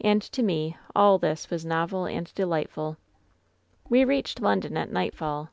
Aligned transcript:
And 0.00 0.20
to 0.22 0.42
me 0.42 0.76
all 0.96 1.18
this 1.18 1.50
was 1.50 1.64
novel 1.64 2.04
and 2.06 2.34
delightful. 2.34 2.96
"We 3.88 4.04
reached 4.04 4.40
London 4.42 4.76
at 4.76 4.90
nightfall. 4.90 5.50